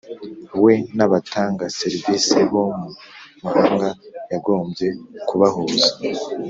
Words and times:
We 0.63 0.73
n’abatanga 0.95 1.63
serivisi 1.79 2.37
bo 2.51 2.63
mu 2.77 2.89
mahanga 3.43 3.89
yagombye 4.31 4.87
kubahuza 5.27 5.89